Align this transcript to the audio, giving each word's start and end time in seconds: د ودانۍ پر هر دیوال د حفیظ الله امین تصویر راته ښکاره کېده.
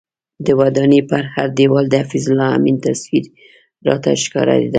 د 0.45 0.47
ودانۍ 0.59 1.01
پر 1.09 1.23
هر 1.35 1.47
دیوال 1.57 1.85
د 1.89 1.93
حفیظ 2.03 2.25
الله 2.29 2.49
امین 2.57 2.77
تصویر 2.85 3.23
راته 3.87 4.09
ښکاره 4.23 4.55
کېده. 4.61 4.69